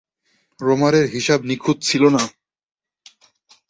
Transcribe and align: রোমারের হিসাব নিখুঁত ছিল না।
রোমারের 0.59 1.05
হিসাব 1.07 1.39
নিখুঁত 1.49 1.77
ছিল 1.81 2.03
না। 2.15 2.23